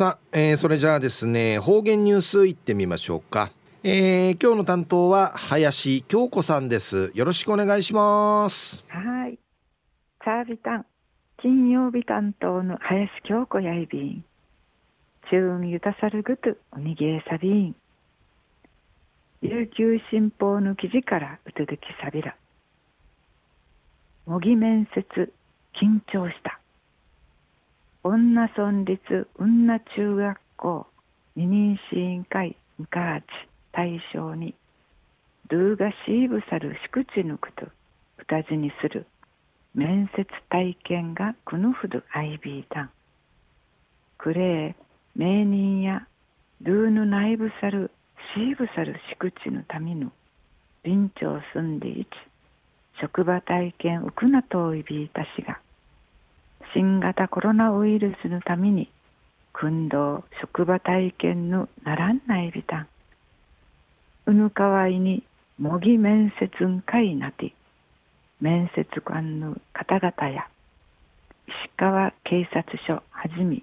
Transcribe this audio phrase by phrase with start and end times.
[0.00, 3.50] さあ、えー、それじゃあですね方言ニュースいってみましょうか、
[3.82, 7.10] えー、今日の担当は林京子さんです。
[7.12, 8.82] よろしくお願いします。
[8.88, 9.38] はい。
[10.24, 10.86] サービタン
[11.42, 14.24] 金曜日担当の林京子やいびん。
[15.30, 17.76] 中運ゆたさるぐとおにぎえさびん。
[19.42, 22.34] 琉球新報の記事からうとどきさびら。
[24.24, 25.30] 模擬面接
[25.74, 26.59] 緊張した。
[28.02, 30.86] 女村立女中学校
[31.36, 33.24] 二人支委員会むかち
[33.72, 34.54] 対象に
[35.50, 37.66] ルーガシーブサル宿地ぬくと
[38.16, 39.06] 二字にする
[39.74, 42.90] 面接体験がくぬふどアイビータン
[44.16, 44.74] クレー
[45.14, 46.06] 名人や
[46.62, 47.90] ルーヌ内部サル
[48.34, 50.10] シーブサル宿地のための
[50.84, 52.08] 臨調住んでいち
[52.98, 55.60] 職場体験うくなといびいたしが
[56.72, 58.90] 新型コロナウイルスのために
[59.52, 62.88] 訓導職場体験のならんないびたん
[64.26, 65.24] うぬかわいに
[65.58, 67.52] 模擬面接ん会なて
[68.40, 70.46] 面接官の方々や
[71.46, 73.62] 石川警察署はじめ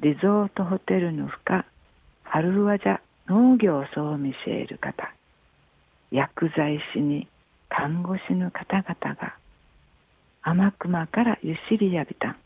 [0.00, 1.66] リゾートホテルのふか
[2.24, 5.12] 春和じゃ農業総見せる方
[6.10, 7.28] 薬剤師に
[7.68, 9.36] 看護師の方々が
[10.42, 12.36] 天熊からゆしりやびたん。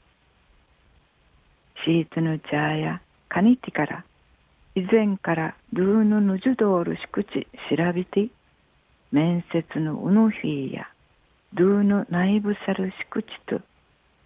[1.84, 4.04] シーツのチャーやカニティから
[4.74, 8.28] 以前からルーヌヌジュドール宿地調べて
[9.12, 10.88] 面接のウヌフィーや
[11.54, 13.60] ルーヌ内部サル宿地と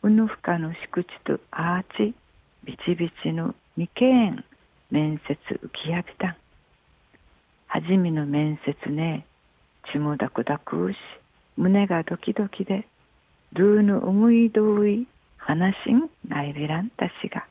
[0.03, 2.15] ウヌフカの宿地とアーチ
[2.65, 4.45] ビチビチの未経験
[4.91, 6.37] 面接浮きやびたん。
[7.69, 9.25] はじめの面接ね、
[9.93, 10.97] 血もだくだくうし、
[11.57, 12.89] 胸がドキドキで
[13.53, 15.06] ルーヌウムイドウイ
[15.37, 17.45] 話んないびらんたしが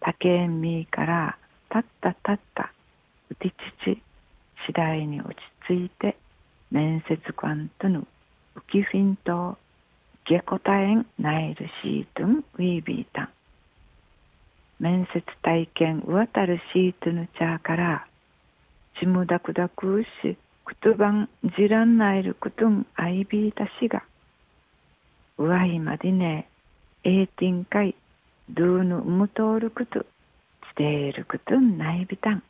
[0.00, 1.38] 竹んみから
[1.70, 2.72] たったたった
[3.30, 4.02] うてちち
[4.66, 6.16] 次第に落ち着いて
[6.70, 8.00] 面接官との
[8.56, 9.56] ウキフィンと
[10.26, 13.28] ゲコタエンナイルシートンウィービータン。
[14.78, 18.06] 面接体験うわたるシートのチャーから
[18.98, 24.02] ちむだくだくうしくとばんじらんないるくとんあいびいたしが
[25.38, 26.48] うわいまでね、
[27.04, 27.94] えいてんかい、
[28.50, 32.42] どうぬむとおるくと、していることないびたん。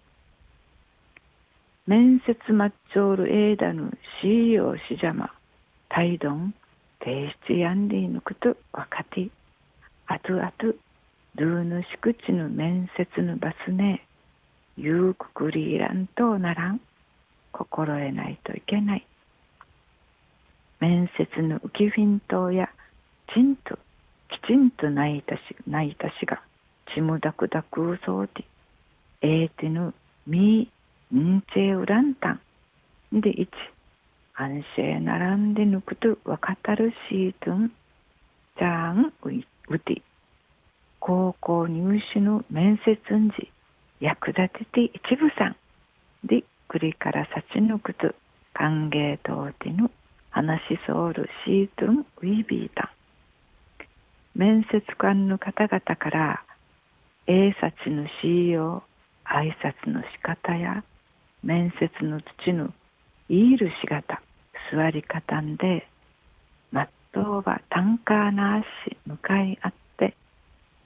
[1.87, 5.33] 面接まっちょうるえいだぬしいよしじゃま、
[5.89, 6.55] たいどん、
[7.01, 9.29] 提出やんでいぬことわかて、
[10.07, 10.75] あとあと、
[11.35, 14.07] どうぬしくちぬ面接ぬバスね、
[14.77, 16.81] ゆうくくりいらんとならん、
[17.53, 19.07] 心得ないといけない。
[20.83, 22.69] 面接の浮きフィントや
[23.33, 23.79] ちんと
[24.29, 26.43] きちんと泣いたし泣いたしが
[26.93, 28.45] ちむだくだくうそうて
[29.21, 29.95] えーてぬ
[30.27, 30.69] み
[31.15, 32.41] んちえうらんたん
[33.13, 33.51] でいち
[34.35, 37.69] 安静並んでぬくとわかたるしーとん
[38.59, 40.03] じゃんういうて
[40.99, 43.53] 高校入試の面接んじ
[44.01, 45.57] 役立てて一部さん
[46.27, 48.13] でくりからさちぬくと
[48.53, 49.89] 歓迎とうてぬ
[50.33, 52.89] 話しそうるシートンウィービータン
[54.35, 56.43] 面接官の方々から
[57.27, 58.83] 英察のしよ
[59.27, 60.83] う挨拶の仕方や
[61.43, 62.73] 面接の土の
[63.29, 64.23] いいるしがた
[64.73, 65.87] 座り方んで
[66.71, 70.17] まっとうばタンカーな足向かい合って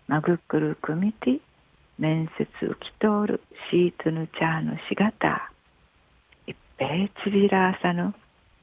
[0.08, 1.38] まぐくるくみて
[1.98, 3.40] 面接浮き通る
[3.70, 5.52] シートの茶のしがた
[6.48, 8.12] 一平ちびらさの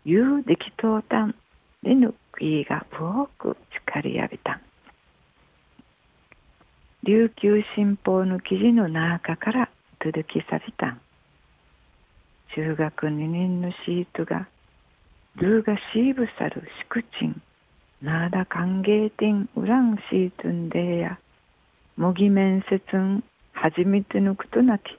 [0.05, 1.35] ゆうできとうたん
[1.81, 4.61] でぬくいがぶおくちかりやびたん。
[7.03, 9.69] 琉球新報の記事の中から
[9.99, 11.01] 届きさびたん。
[12.55, 14.47] 中学2年のシートが
[15.35, 17.41] ルーがシーブサルシクチン
[18.03, 21.17] ナーダ歓迎店ウランシートンデや。
[21.95, 24.91] 模擬面接ん初めてのことなき。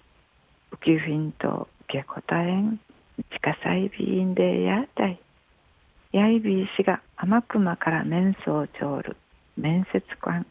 [0.73, 2.81] ウキフィンとゲコタエン
[3.23, 5.21] 近さいびんでやたい。
[6.13, 9.17] やいびいしが天熊から面相長る。
[9.57, 10.47] 面接官。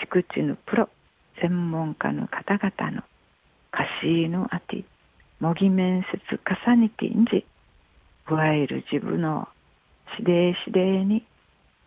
[0.00, 0.88] 敷地のプロ。
[1.40, 3.02] 専門家の方々の。
[3.70, 4.84] 貸しいのあて。
[5.38, 7.44] 模擬面接重ねてんじ。
[8.30, 9.48] いわゆる自分の
[10.18, 11.26] 指令指令に。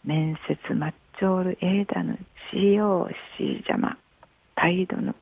[0.05, 2.15] 面接マッチョールエーダの
[2.51, 3.97] しようしじゃま
[4.55, 5.13] 態度の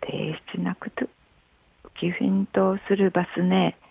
[0.00, 1.08] 提出なくと浮
[2.00, 3.76] きフィントするバスね。
[3.82, 3.87] え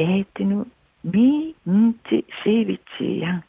[0.00, 0.64] えーてぬ
[1.02, 3.44] みんちしびちやん。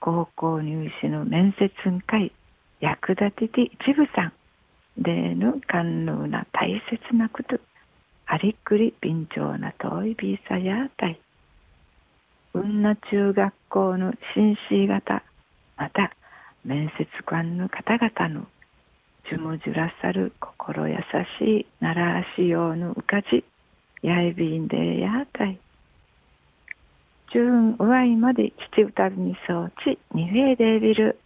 [0.00, 1.70] 高校入試の面接
[2.08, 2.32] 会
[2.80, 4.32] 役立てて一部さん。
[5.00, 7.60] でぬ官能な大切なこと。
[8.26, 11.20] ありっくり便長な遠いビーサやたい
[12.54, 15.22] うんな中学校の紳士方
[15.76, 16.12] また
[16.64, 18.48] 面接官の方々の。
[19.30, 20.96] ちゅむじゅらさる心優
[21.38, 23.44] しいならしようのうかじ。
[24.02, 25.58] やいびんでやたい。
[27.32, 27.40] 中
[27.78, 31.18] うわいまで父うたるにそうちにへでびる。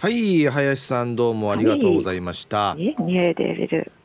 [0.00, 3.90] はい林さんどうもありがとうございました、はい、にへでびる